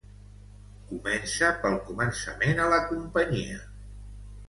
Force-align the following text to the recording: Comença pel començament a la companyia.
Comença 0.91 1.51
pel 1.67 1.79
començament 1.91 2.65
a 2.65 2.69
la 2.75 2.83
companyia. 2.91 3.65